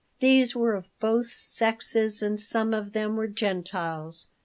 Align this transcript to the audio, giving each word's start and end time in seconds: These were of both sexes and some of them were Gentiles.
These 0.19 0.55
were 0.55 0.73
of 0.73 0.87
both 0.99 1.27
sexes 1.27 2.23
and 2.23 2.39
some 2.39 2.73
of 2.73 2.93
them 2.93 3.15
were 3.15 3.27
Gentiles. 3.27 4.29